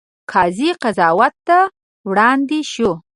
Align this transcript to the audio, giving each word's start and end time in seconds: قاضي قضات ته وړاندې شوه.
قاضي 0.31 0.69
قضات 0.81 1.33
ته 1.47 1.57
وړاندې 2.09 2.59
شوه. 2.71 2.93